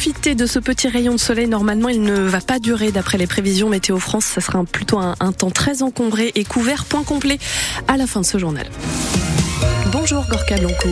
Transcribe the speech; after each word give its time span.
profiter 0.00 0.34
de 0.34 0.46
ce 0.46 0.58
petit 0.58 0.88
rayon 0.88 1.12
de 1.12 1.20
soleil. 1.20 1.46
Normalement, 1.46 1.90
il 1.90 2.00
ne 2.00 2.14
va 2.14 2.40
pas 2.40 2.58
durer 2.58 2.90
d'après 2.90 3.18
les 3.18 3.26
prévisions 3.26 3.68
Météo 3.68 3.98
France. 3.98 4.24
Ça 4.24 4.40
sera 4.40 4.64
plutôt 4.64 4.98
un, 4.98 5.14
un 5.20 5.32
temps 5.32 5.50
très 5.50 5.82
encombré 5.82 6.32
et 6.36 6.44
couvert. 6.44 6.86
Point 6.86 7.04
complet 7.04 7.38
à 7.86 7.98
la 7.98 8.06
fin 8.06 8.22
de 8.22 8.24
ce 8.24 8.38
journal. 8.38 8.66
Bonjour 9.92 10.24
Gorka 10.28 10.56
Blanco. 10.56 10.88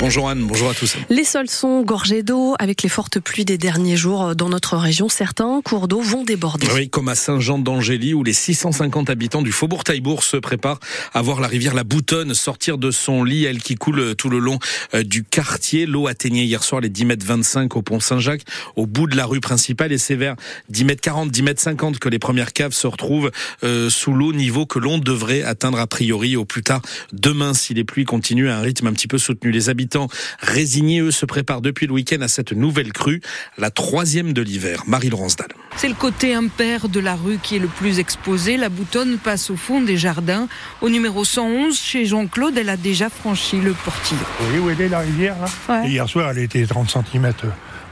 Bonjour 0.00 0.28
Anne, 0.28 0.46
bonjour 0.46 0.68
à 0.68 0.74
tous. 0.74 0.96
Les 1.08 1.24
sols 1.24 1.48
sont 1.48 1.82
gorgés 1.82 2.22
d'eau 2.22 2.54
avec 2.58 2.82
les 2.82 2.90
fortes 2.90 3.18
pluies 3.18 3.46
des 3.46 3.56
derniers 3.56 3.96
jours 3.96 4.36
dans 4.36 4.50
notre 4.50 4.76
région. 4.76 5.08
Certains 5.08 5.62
cours 5.62 5.88
d'eau 5.88 6.00
vont 6.00 6.24
déborder. 6.24 6.66
Oui, 6.74 6.90
comme 6.90 7.08
à 7.08 7.14
Saint-Jean 7.14 7.58
d'Angély 7.58 8.12
où 8.12 8.22
les 8.22 8.34
650 8.34 9.08
habitants 9.08 9.40
du 9.40 9.50
faubourg 9.50 9.82
Taillebourg 9.82 10.22
se 10.22 10.36
préparent 10.36 10.80
à 11.14 11.22
voir 11.22 11.40
la 11.40 11.48
rivière 11.48 11.72
La 11.72 11.84
Boutonne 11.84 12.34
sortir 12.34 12.76
de 12.76 12.90
son 12.90 13.24
lit, 13.24 13.44
elle 13.44 13.62
qui 13.62 13.76
coule 13.76 14.14
tout 14.16 14.28
le 14.28 14.38
long 14.38 14.58
euh, 14.92 15.04
du 15.04 15.24
quartier. 15.24 15.86
L'eau 15.86 16.06
atteignait 16.06 16.44
hier 16.44 16.64
soir 16.64 16.82
les 16.82 16.90
10 16.90 17.04
mètres 17.06 17.24
25 17.24 17.74
au 17.76 17.82
pont 17.82 18.00
Saint-Jacques, 18.00 18.44
au 18.76 18.86
bout 18.86 19.06
de 19.06 19.16
la 19.16 19.24
rue 19.24 19.40
principale 19.40 19.90
et 19.90 19.98
c'est 19.98 20.16
vers 20.16 20.36
10 20.68 20.84
mètres 20.84 21.00
40, 21.00 21.30
10 21.30 21.42
mètres 21.42 21.62
50 21.62 21.98
que 21.98 22.10
les 22.10 22.18
premières 22.18 22.52
caves 22.52 22.72
se 22.72 22.86
retrouvent 22.86 23.30
euh, 23.62 23.88
sous 23.88 24.12
l'eau, 24.12 24.34
niveau 24.34 24.66
que 24.66 24.78
l'on 24.78 24.98
devrait 24.98 25.42
atteindre 25.42 25.78
a 25.78 25.86
priori 25.86 26.36
au 26.36 26.44
plus 26.44 26.62
tard 26.62 26.82
demain 27.12 27.54
si 27.54 27.72
les 27.72 27.84
pluies 27.84 28.04
continuent 28.04 28.33
à 28.42 28.58
un 28.58 28.60
rythme 28.60 28.88
un 28.88 28.92
petit 28.92 29.08
peu 29.08 29.18
soutenu. 29.18 29.50
Les 29.50 29.68
habitants 29.68 30.08
résignés, 30.40 31.00
eux, 31.00 31.10
se 31.10 31.26
préparent 31.26 31.60
depuis 31.60 31.86
le 31.86 31.92
week-end 31.92 32.20
à 32.20 32.28
cette 32.28 32.52
nouvelle 32.52 32.92
crue, 32.92 33.20
la 33.58 33.70
troisième 33.70 34.32
de 34.32 34.42
l'hiver. 34.42 34.82
Marie 34.86 35.10
Laurence 35.10 35.36
C'est 35.76 35.88
le 35.88 35.94
côté 35.94 36.34
impair 36.34 36.88
de 36.88 37.00
la 37.00 37.14
rue 37.14 37.38
qui 37.42 37.56
est 37.56 37.60
le 37.60 37.68
plus 37.68 37.98
exposé. 37.98 38.56
La 38.56 38.68
boutonne 38.68 39.18
passe 39.18 39.50
au 39.50 39.56
fond 39.56 39.80
des 39.80 39.96
jardins. 39.96 40.48
Au 40.80 40.88
numéro 40.88 41.24
111, 41.24 41.78
chez 41.78 42.06
Jean-Claude, 42.06 42.58
elle 42.58 42.68
a 42.68 42.76
déjà 42.76 43.08
franchi 43.08 43.60
le 43.60 43.72
portillon. 43.72 44.20
Vous 44.40 44.46
voyez 44.46 44.60
où 44.60 44.70
elle 44.70 44.80
est 44.80 44.88
la 44.88 45.00
rivière 45.00 45.36
ouais. 45.68 45.88
Hier 45.88 46.08
soir, 46.08 46.30
elle 46.30 46.38
était 46.38 46.66
30 46.66 46.90
cm 46.90 47.32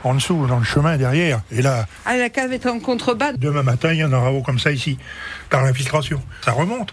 en 0.04 0.14
dessous, 0.14 0.46
dans 0.46 0.58
le 0.58 0.64
chemin 0.64 0.96
derrière. 0.96 1.40
Et 1.50 1.62
là. 1.62 1.86
Ah, 2.04 2.16
la 2.16 2.30
cave 2.30 2.52
est 2.52 2.66
en 2.66 2.80
contrebas. 2.80 3.32
Demain 3.32 3.62
matin, 3.62 3.92
il 3.92 3.98
y 3.98 4.04
en 4.04 4.12
aura 4.12 4.32
haut 4.32 4.42
comme 4.42 4.58
ça 4.58 4.72
ici, 4.72 4.98
par 5.50 5.62
l'infiltration. 5.62 6.22
Ça 6.44 6.52
remonte. 6.52 6.92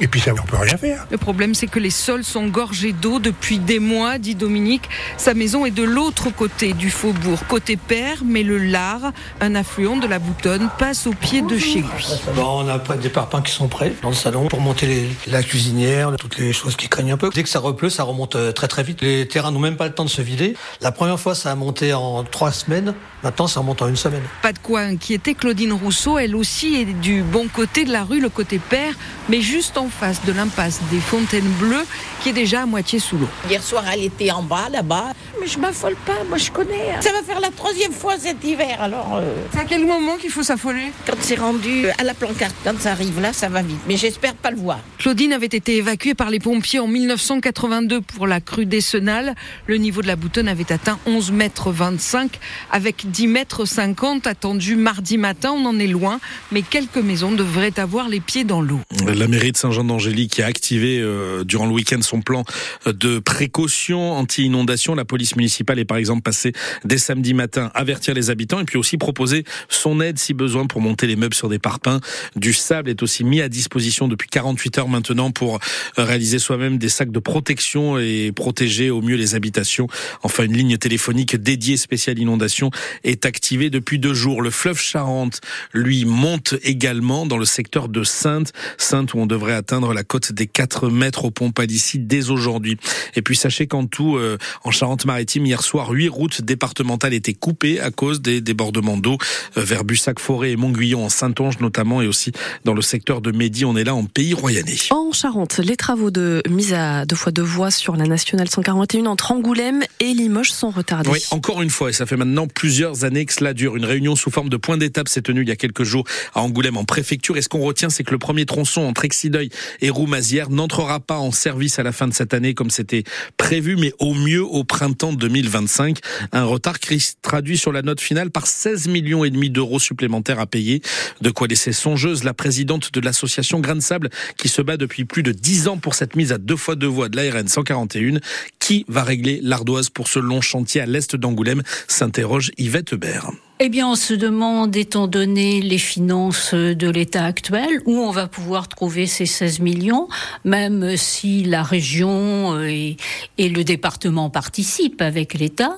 Et 0.00 0.08
puis 0.08 0.20
ça, 0.20 0.32
on 0.32 0.46
peut 0.46 0.56
rien 0.56 0.76
faire. 0.76 1.06
Le 1.10 1.18
problème, 1.18 1.54
c'est 1.54 1.66
que 1.66 1.78
les 1.78 1.90
sols 1.90 2.24
sont 2.24 2.46
gorgés 2.46 2.92
d'eau 2.92 3.18
depuis 3.18 3.58
des 3.58 3.78
mois, 3.78 4.18
dit 4.18 4.34
Dominique. 4.34 4.88
Sa 5.16 5.34
maison 5.34 5.66
est 5.66 5.70
de 5.70 5.82
l'autre 5.82 6.30
côté 6.30 6.72
du 6.72 6.90
faubourg, 6.90 7.38
côté 7.46 7.76
père, 7.76 8.22
mais 8.24 8.42
le 8.42 8.58
Lard, 8.58 9.12
un 9.40 9.54
affluent 9.54 9.96
de 9.96 10.06
la 10.06 10.18
Boutonne, 10.18 10.70
passe 10.78 11.06
au 11.06 11.12
pied 11.12 11.42
de 11.42 11.58
chez 11.58 11.80
lui. 11.80 12.06
Bon, 12.34 12.64
on 12.64 12.68
a 12.68 12.78
des 12.96 13.10
parpaings 13.10 13.42
qui 13.42 13.52
sont 13.52 13.68
prêts 13.68 13.92
dans 14.02 14.08
le 14.08 14.14
salon 14.14 14.48
pour 14.48 14.60
monter 14.60 14.86
les, 14.86 15.08
la 15.26 15.42
cuisinière, 15.42 16.16
toutes 16.16 16.38
les 16.38 16.52
choses 16.52 16.74
qui 16.74 16.88
craignent 16.88 17.12
un 17.12 17.18
peu. 17.18 17.30
Dès 17.32 17.42
que 17.42 17.48
ça 17.48 17.60
repleut, 17.60 17.90
ça 17.90 18.02
remonte 18.02 18.36
très 18.54 18.68
très 18.68 18.82
vite. 18.82 19.02
Les 19.02 19.28
terrains 19.28 19.50
n'ont 19.50 19.60
même 19.60 19.76
pas 19.76 19.86
le 19.86 19.94
temps 19.94 20.04
de 20.04 20.10
se 20.10 20.22
vider. 20.22 20.56
La 20.80 20.90
première 20.90 21.20
fois, 21.20 21.34
ça 21.34 21.52
a 21.52 21.54
monté 21.54 21.92
en 21.92 22.24
trois 22.42 22.50
semaines. 22.50 22.92
Maintenant, 23.22 23.46
ça 23.46 23.60
remonte 23.60 23.82
en 23.82 23.88
une 23.88 23.94
semaine. 23.94 24.24
Pas 24.42 24.52
de 24.52 24.58
quoi 24.58 24.80
inquiéter. 24.80 25.36
Claudine 25.36 25.72
Rousseau, 25.72 26.18
elle 26.18 26.34
aussi, 26.34 26.74
est 26.74 26.86
du 26.86 27.22
bon 27.22 27.46
côté 27.46 27.84
de 27.84 27.92
la 27.92 28.02
rue, 28.02 28.18
le 28.18 28.30
côté 28.30 28.58
père, 28.58 28.94
mais 29.28 29.40
juste 29.40 29.78
en 29.78 29.86
face 29.86 30.24
de 30.24 30.32
l'impasse 30.32 30.80
des 30.90 30.98
Fontaines 30.98 31.52
Bleues, 31.60 31.86
qui 32.20 32.30
est 32.30 32.32
déjà 32.32 32.62
à 32.62 32.66
moitié 32.66 32.98
sous 32.98 33.16
l'eau. 33.16 33.28
Hier 33.48 33.62
soir, 33.62 33.84
elle 33.92 34.02
était 34.02 34.32
en 34.32 34.42
bas, 34.42 34.68
là-bas. 34.72 35.12
Mais 35.40 35.46
je 35.46 35.56
m'affole 35.56 35.94
pas, 36.04 36.24
moi 36.28 36.36
je 36.36 36.50
connais. 36.50 37.00
Ça 37.00 37.12
va 37.12 37.22
faire 37.22 37.38
la 37.38 37.50
troisième 37.50 37.92
fois 37.92 38.14
cet 38.18 38.42
hiver, 38.42 38.82
alors. 38.82 39.18
Euh... 39.20 39.34
C'est 39.52 39.60
à 39.60 39.64
quel 39.64 39.86
moment 39.86 40.16
qu'il 40.16 40.30
faut 40.30 40.42
s'affoler? 40.42 40.90
Quand 41.06 41.16
c'est 41.20 41.38
rendu 41.38 41.86
à 41.98 42.02
la 42.02 42.14
plancarte, 42.14 42.56
quand 42.64 42.78
ça 42.80 42.90
arrive 42.90 43.20
là, 43.20 43.32
ça 43.32 43.48
va 43.48 43.62
vite. 43.62 43.78
Mais 43.86 43.96
j'espère 43.96 44.34
pas 44.34 44.50
le 44.50 44.56
voir. 44.56 44.80
Claudine 44.98 45.32
avait 45.32 45.46
été 45.46 45.76
évacuée 45.76 46.14
par 46.14 46.28
les 46.28 46.40
pompiers 46.40 46.80
en 46.80 46.88
1982 46.88 48.00
pour 48.00 48.26
la 48.26 48.40
crue 48.40 48.66
décennale. 48.66 49.36
Le 49.68 49.76
niveau 49.76 50.02
de 50.02 50.08
la 50.08 50.16
boutonne 50.16 50.48
avait 50.48 50.72
atteint 50.72 50.98
11 51.06 51.30
mètres 51.30 51.70
25 51.70 52.31
avec 52.70 53.10
10 53.10 53.26
mètres 53.26 53.64
50 53.64 54.26
attendus 54.26 54.76
mardi 54.76 55.18
matin. 55.18 55.52
On 55.52 55.64
en 55.66 55.78
est 55.78 55.86
loin, 55.86 56.20
mais 56.50 56.62
quelques 56.62 56.98
maisons 56.98 57.32
devraient 57.32 57.78
avoir 57.78 58.08
les 58.08 58.20
pieds 58.20 58.44
dans 58.44 58.60
l'eau. 58.60 58.80
La 59.06 59.28
mairie 59.28 59.52
de 59.52 59.56
Saint-Jean 59.56 59.84
d'Angély 59.84 60.28
qui 60.28 60.42
a 60.42 60.46
activé 60.46 61.00
euh, 61.00 61.44
durant 61.44 61.66
le 61.66 61.72
week-end 61.72 62.00
son 62.02 62.20
plan 62.20 62.44
de 62.86 63.18
précaution 63.18 64.12
anti-inondation. 64.12 64.94
La 64.94 65.04
police 65.04 65.36
municipale 65.36 65.78
est 65.78 65.84
par 65.84 65.96
exemple 65.96 66.22
passée 66.22 66.52
dès 66.84 66.98
samedi 66.98 67.34
matin 67.34 67.70
avertir 67.74 68.14
les 68.14 68.30
habitants 68.30 68.60
et 68.60 68.64
puis 68.64 68.78
aussi 68.78 68.96
proposer 68.96 69.44
son 69.68 70.00
aide 70.00 70.18
si 70.18 70.34
besoin 70.34 70.66
pour 70.66 70.80
monter 70.80 71.06
les 71.06 71.16
meubles 71.16 71.34
sur 71.34 71.48
des 71.48 71.58
parpaings. 71.58 72.00
Du 72.36 72.52
sable 72.52 72.90
est 72.90 73.02
aussi 73.02 73.24
mis 73.24 73.40
à 73.40 73.48
disposition 73.48 74.08
depuis 74.08 74.28
48 74.28 74.78
heures 74.78 74.88
maintenant 74.88 75.30
pour 75.30 75.58
réaliser 75.96 76.38
soi-même 76.38 76.78
des 76.78 76.88
sacs 76.88 77.10
de 77.10 77.18
protection 77.18 77.98
et 77.98 78.32
protéger 78.34 78.90
au 78.90 79.02
mieux 79.02 79.16
les 79.16 79.34
habitations. 79.34 79.86
Enfin, 80.22 80.44
une 80.44 80.56
ligne 80.56 80.76
téléphonique 80.76 81.36
dédiée 81.36 81.76
spéciale 81.76 82.18
inondation 82.22 82.70
est 83.04 83.26
activée 83.26 83.70
depuis 83.70 83.98
deux 83.98 84.14
jours. 84.14 84.42
Le 84.42 84.50
fleuve 84.50 84.80
Charente, 84.80 85.40
lui, 85.72 86.04
monte 86.04 86.54
également 86.62 87.26
dans 87.26 87.38
le 87.38 87.44
secteur 87.44 87.88
de 87.88 88.04
Sainte, 88.04 88.52
Sainte 88.78 89.14
où 89.14 89.18
on 89.18 89.26
devrait 89.26 89.54
atteindre 89.54 89.92
la 89.92 90.04
cote 90.04 90.32
des 90.32 90.46
4 90.46 90.88
mètres 90.88 91.24
au 91.24 91.30
pont 91.30 91.50
Palissy 91.50 91.98
dès 91.98 92.30
aujourd'hui. 92.30 92.78
Et 93.14 93.22
puis 93.22 93.36
sachez 93.36 93.66
qu'en 93.66 93.86
tout, 93.86 94.16
euh, 94.16 94.38
en 94.64 94.70
Charente-Maritime, 94.70 95.46
hier 95.46 95.62
soir, 95.62 95.90
huit 95.90 96.08
routes 96.08 96.42
départementales 96.42 97.14
étaient 97.14 97.34
coupées 97.34 97.80
à 97.80 97.90
cause 97.90 98.20
des 98.20 98.40
débordements 98.40 98.96
d'eau 98.96 99.18
euh, 99.56 99.62
vers 99.62 99.84
Bussac-Forêt 99.84 100.52
et 100.52 100.56
Montguillon 100.56 101.04
en 101.04 101.08
Saintonge 101.08 101.58
notamment 101.60 102.02
et 102.02 102.06
aussi 102.06 102.32
dans 102.64 102.74
le 102.74 102.82
secteur 102.82 103.20
de 103.20 103.32
Mehdi. 103.32 103.64
On 103.64 103.76
est 103.76 103.84
là 103.84 103.94
en 103.94 104.04
pays 104.04 104.34
royannais. 104.34 104.76
En 104.90 105.12
Charente, 105.12 105.58
les 105.58 105.76
travaux 105.76 106.10
de 106.10 106.42
mise 106.48 106.72
à 106.72 107.04
deux 107.04 107.16
fois 107.16 107.32
deux 107.32 107.42
voies 107.42 107.70
sur 107.70 107.96
la 107.96 108.06
nationale 108.06 108.48
141 108.48 109.06
entre 109.06 109.32
Angoulême 109.32 109.82
et 110.00 110.12
Limoges 110.14 110.52
sont 110.52 110.70
retardés. 110.70 111.10
Oui, 111.10 111.20
encore 111.30 111.62
une 111.62 111.70
fois, 111.70 111.90
et 111.90 111.92
ça 111.92 112.06
fait 112.06 112.11
maintenant 112.16 112.46
plusieurs 112.46 113.04
années 113.04 113.24
que 113.26 113.32
cela 113.32 113.54
dure. 113.54 113.76
Une 113.76 113.84
réunion 113.84 114.16
sous 114.16 114.30
forme 114.30 114.48
de 114.48 114.56
point 114.56 114.76
d'étape 114.76 115.08
s'est 115.08 115.22
tenue 115.22 115.42
il 115.42 115.48
y 115.48 115.52
a 115.52 115.56
quelques 115.56 115.84
jours 115.84 116.04
à 116.34 116.40
Angoulême 116.40 116.76
en 116.76 116.84
préfecture. 116.84 117.36
Et 117.36 117.42
ce 117.42 117.48
qu'on 117.48 117.60
retient, 117.60 117.90
c'est 117.90 118.04
que 118.04 118.10
le 118.10 118.18
premier 118.18 118.46
tronçon 118.46 118.82
entre 118.82 119.04
Exideuil 119.04 119.50
et 119.80 119.90
Roumazières 119.90 120.50
n'entrera 120.50 121.00
pas 121.00 121.18
en 121.18 121.30
service 121.30 121.78
à 121.78 121.82
la 121.82 121.92
fin 121.92 122.08
de 122.08 122.14
cette 122.14 122.34
année 122.34 122.54
comme 122.54 122.70
c'était 122.70 123.04
prévu, 123.36 123.76
mais 123.76 123.92
au 123.98 124.14
mieux 124.14 124.44
au 124.44 124.64
printemps 124.64 125.12
2025. 125.12 125.98
Un 126.32 126.44
retard 126.44 126.78
qui 126.78 127.00
se 127.00 127.14
traduit 127.22 127.58
sur 127.58 127.72
la 127.72 127.82
note 127.82 128.00
finale 128.00 128.30
par 128.30 128.46
16 128.46 128.88
millions 128.88 129.24
et 129.24 129.30
demi 129.30 129.50
d'euros 129.50 129.78
supplémentaires 129.78 130.40
à 130.40 130.46
payer. 130.46 130.82
De 131.20 131.30
quoi 131.30 131.46
laisser 131.46 131.72
songeuse 131.72 132.24
la 132.24 132.34
présidente 132.34 132.92
de 132.92 133.00
l'association 133.00 133.60
Grain 133.60 133.76
de 133.76 133.80
Sable 133.80 134.10
qui 134.36 134.48
se 134.48 134.62
bat 134.62 134.76
depuis 134.76 135.04
plus 135.04 135.22
de 135.22 135.32
10 135.32 135.68
ans 135.68 135.78
pour 135.78 135.94
cette 135.94 136.16
mise 136.16 136.32
à 136.32 136.38
deux 136.38 136.56
fois 136.56 136.74
deux 136.74 136.86
voies 136.86 137.08
de 137.08 137.16
l'ARN 137.16 137.48
141. 137.48 138.20
Qui 138.58 138.84
va 138.88 139.02
régler 139.02 139.40
l'ardoise 139.42 139.90
pour 139.90 140.08
ce 140.08 140.18
long 140.18 140.40
chantier 140.40 140.80
à 140.80 140.86
l'est 140.86 141.16
d'Angoulême? 141.16 141.62
S'interroge 141.92 142.50
Yvette 142.58 142.92
Hubert. 142.92 143.30
Eh 143.60 143.68
bien, 143.68 143.88
on 143.88 143.94
se 143.94 144.14
demande, 144.14 144.74
étant 144.74 145.06
donné 145.06 145.60
les 145.60 145.78
finances 145.78 146.52
de 146.52 146.90
l'État 146.90 147.24
actuel, 147.24 147.80
où 147.86 147.92
on 147.98 148.10
va 148.10 148.26
pouvoir 148.26 148.66
trouver 148.66 149.06
ces 149.06 149.26
16 149.26 149.60
millions, 149.60 150.08
même 150.44 150.96
si 150.96 151.44
la 151.44 151.62
région 151.62 152.60
et, 152.60 152.96
et 153.38 153.48
le 153.48 153.62
département 153.62 154.30
participent 154.30 155.00
avec 155.00 155.34
l'État, 155.34 155.76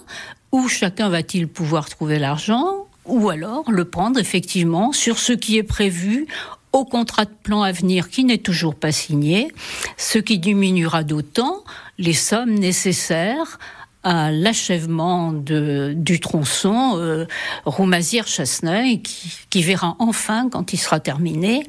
où 0.50 0.68
chacun 0.68 1.10
va-t-il 1.10 1.48
pouvoir 1.48 1.90
trouver 1.90 2.18
l'argent 2.18 2.86
ou 3.04 3.28
alors 3.28 3.70
le 3.70 3.84
prendre 3.84 4.18
effectivement 4.18 4.92
sur 4.92 5.18
ce 5.18 5.34
qui 5.34 5.58
est 5.58 5.62
prévu 5.62 6.26
au 6.72 6.84
contrat 6.84 7.24
de 7.24 7.34
plan 7.42 7.62
à 7.62 7.70
venir 7.70 8.08
qui 8.08 8.24
n'est 8.24 8.38
toujours 8.38 8.74
pas 8.74 8.92
signé, 8.92 9.48
ce 9.96 10.18
qui 10.18 10.38
diminuera 10.38 11.04
d'autant 11.04 11.62
les 11.98 12.14
sommes 12.14 12.54
nécessaires 12.54 13.58
à 14.04 14.30
l'achèvement 14.30 15.32
du 15.32 16.20
tronçon 16.20 16.92
euh, 16.96 17.26
Roumazières-Chasseneuil 17.64 19.00
qui, 19.02 19.32
qui, 19.50 19.62
verra 19.62 19.96
enfin, 19.98 20.48
quand 20.50 20.72
il 20.72 20.76
sera 20.76 21.00
terminé, 21.00 21.66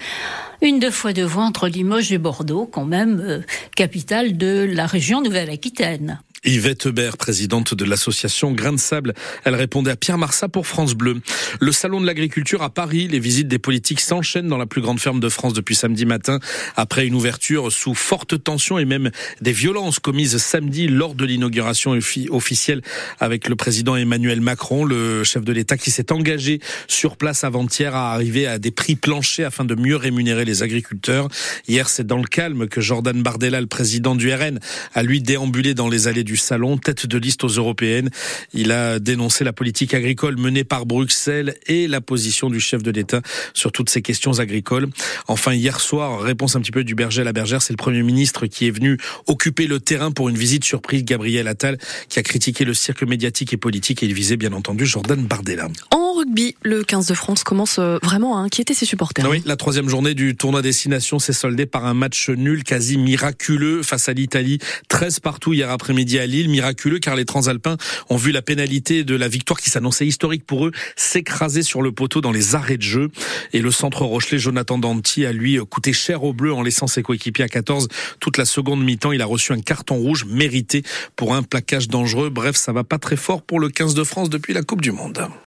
une 0.61 0.79
deux 0.79 0.91
fois 0.91 1.13
de 1.13 1.23
voie 1.23 1.43
entre 1.43 1.67
Limoges 1.67 2.11
et 2.11 2.17
Bordeaux, 2.17 2.65
quand 2.65 2.85
même 2.85 3.19
euh, 3.21 3.41
capitale 3.75 4.37
de 4.37 4.67
la 4.69 4.85
région 4.85 5.21
Nouvelle-Aquitaine. 5.21 6.19
Yvette 6.45 6.85
Hubert, 6.85 7.17
présidente 7.17 7.73
de 7.73 7.85
l'association 7.85 8.51
Grain 8.51 8.73
de 8.73 8.79
Sable. 8.79 9.13
Elle 9.43 9.55
répondait 9.55 9.89
à 9.89 9.95
Pierre 9.95 10.19
Marsat 10.19 10.47
pour 10.47 10.67
France 10.67 10.93
Bleu. 10.93 11.19
Le 11.59 11.71
salon 11.71 11.99
de 11.99 12.05
l'agriculture 12.05 12.61
à 12.61 12.69
Paris, 12.69 13.07
les 13.07 13.19
visites 13.19 13.47
des 13.47 13.57
politiques 13.57 13.99
s'enchaînent 13.99 14.47
dans 14.47 14.57
la 14.57 14.67
plus 14.67 14.81
grande 14.81 14.99
ferme 14.99 15.19
de 15.19 15.29
France 15.29 15.53
depuis 15.53 15.75
samedi 15.75 16.05
matin, 16.05 16.39
après 16.75 17.07
une 17.07 17.15
ouverture 17.15 17.71
sous 17.71 17.95
forte 17.95 18.43
tension 18.43 18.77
et 18.77 18.85
même 18.85 19.09
des 19.41 19.51
violences 19.51 19.97
commises 19.97 20.37
samedi 20.37 20.87
lors 20.87 21.15
de 21.15 21.25
l'inauguration 21.25 21.97
officielle 22.29 22.81
avec 23.19 23.49
le 23.49 23.55
président 23.55 23.95
Emmanuel 23.95 24.39
Macron, 24.39 24.85
le 24.85 25.23
chef 25.23 25.43
de 25.43 25.51
l'État 25.51 25.77
qui 25.77 25.89
s'est 25.89 26.11
engagé 26.11 26.59
sur 26.87 27.17
place 27.17 27.43
avant-hier 27.43 27.95
à 27.95 28.13
arriver 28.13 28.45
à 28.45 28.59
des 28.59 28.71
prix 28.71 28.95
planchers 28.95 29.47
afin 29.47 29.65
de 29.65 29.73
mieux 29.73 29.95
rémunérer 29.95 30.45
les 30.45 30.61
agriculteurs. 30.61 31.27
Hier, 31.67 31.89
c'est 31.89 32.05
dans 32.05 32.17
le 32.17 32.27
calme 32.27 32.67
que 32.67 32.81
Jordan 32.81 33.23
Bardella, 33.23 33.61
le 33.61 33.67
président 33.67 34.15
du 34.15 34.31
RN, 34.31 34.59
a 34.93 35.01
lui 35.03 35.21
déambulé 35.21 35.73
dans 35.73 35.89
les 35.89 36.07
allées 36.07 36.23
du 36.23 36.34
salon, 36.37 36.77
tête 36.77 37.05
de 37.05 37.17
liste 37.17 37.43
aux 37.43 37.49
européennes. 37.49 38.09
Il 38.53 38.71
a 38.71 38.99
dénoncé 38.99 39.43
la 39.43 39.53
politique 39.53 39.93
agricole 39.93 40.37
menée 40.37 40.63
par 40.63 40.85
Bruxelles 40.85 41.55
et 41.67 41.87
la 41.87 42.01
position 42.01 42.49
du 42.49 42.59
chef 42.59 42.83
de 42.83 42.91
l'État 42.91 43.21
sur 43.53 43.71
toutes 43.71 43.89
ces 43.89 44.01
questions 44.01 44.39
agricoles. 44.39 44.87
Enfin, 45.27 45.53
hier 45.53 45.79
soir, 45.79 46.21
réponse 46.21 46.55
un 46.55 46.61
petit 46.61 46.71
peu 46.71 46.83
du 46.83 46.95
berger 46.95 47.21
à 47.21 47.25
la 47.25 47.33
bergère, 47.33 47.61
c'est 47.61 47.73
le 47.73 47.77
Premier 47.77 48.03
ministre 48.03 48.47
qui 48.47 48.67
est 48.67 48.71
venu 48.71 48.97
occuper 49.27 49.67
le 49.67 49.79
terrain 49.79 50.11
pour 50.11 50.29
une 50.29 50.37
visite 50.37 50.63
surprise. 50.63 51.03
Gabriel 51.03 51.47
Attal, 51.47 51.77
qui 52.09 52.19
a 52.19 52.23
critiqué 52.23 52.65
le 52.65 52.73
cirque 52.73 53.03
médiatique 53.03 53.53
et 53.53 53.57
politique 53.57 54.03
et 54.03 54.05
il 54.05 54.13
visait 54.13 54.37
bien 54.37 54.53
entendu 54.53 54.85
Jordan 54.85 55.23
Bardella. 55.25 55.67
Rugby, 56.15 56.55
le 56.63 56.83
15 56.83 57.07
de 57.07 57.13
France 57.13 57.43
commence 57.43 57.77
euh, 57.79 57.97
vraiment 58.01 58.37
à 58.37 58.41
inquiéter 58.41 58.73
ses 58.73 58.85
supporters. 58.85 59.29
Oui, 59.29 59.41
la 59.45 59.55
troisième 59.55 59.89
journée 59.89 60.13
du 60.13 60.35
tournoi 60.35 60.61
destination 60.61 61.19
s'est 61.19 61.33
soldée 61.33 61.65
par 61.65 61.85
un 61.85 61.93
match 61.93 62.29
nul 62.29 62.63
quasi 62.63 62.97
miraculeux 62.97 63.83
face 63.83 64.07
à 64.07 64.13
l'Italie. 64.13 64.59
13 64.87 65.19
partout 65.19 65.53
hier 65.53 65.69
après-midi 65.69 66.17
à 66.17 66.25
Lille. 66.25 66.49
Miraculeux 66.49 66.99
car 66.99 67.15
les 67.15 67.25
Transalpins 67.25 67.77
ont 68.09 68.15
vu 68.15 68.31
la 68.31 68.41
pénalité 68.41 69.03
de 69.03 69.15
la 69.15 69.27
victoire 69.27 69.59
qui 69.59 69.69
s'annonçait 69.69 70.07
historique 70.07 70.45
pour 70.45 70.65
eux 70.65 70.71
s'écraser 70.95 71.63
sur 71.63 71.81
le 71.81 71.91
poteau 71.91 72.21
dans 72.21 72.31
les 72.31 72.55
arrêts 72.55 72.77
de 72.77 72.81
jeu. 72.81 73.09
Et 73.53 73.61
le 73.61 73.71
centre 73.71 74.03
Rochelet, 74.03 74.39
Jonathan 74.39 74.77
Danti, 74.77 75.25
a 75.25 75.33
lui 75.33 75.59
coûté 75.69 75.91
cher 75.91 76.23
au 76.23 76.33
bleu 76.33 76.53
en 76.53 76.61
laissant 76.61 76.87
ses 76.87 77.03
coéquipiers 77.03 77.45
à 77.45 77.49
14 77.49 77.87
toute 78.19 78.37
la 78.37 78.45
seconde 78.45 78.83
mi-temps. 78.83 79.11
Il 79.11 79.21
a 79.21 79.25
reçu 79.25 79.51
un 79.53 79.59
carton 79.59 79.95
rouge 79.95 80.25
mérité 80.25 80.83
pour 81.15 81.35
un 81.35 81.43
plaquage 81.43 81.89
dangereux. 81.89 82.29
Bref, 82.29 82.55
ça 82.55 82.71
va 82.71 82.83
pas 82.83 82.99
très 82.99 83.17
fort 83.17 83.41
pour 83.41 83.59
le 83.59 83.69
15 83.69 83.93
de 83.93 84.03
France 84.03 84.29
depuis 84.29 84.53
la 84.53 84.63
Coupe 84.63 84.81
du 84.81 84.91
Monde. 84.91 85.27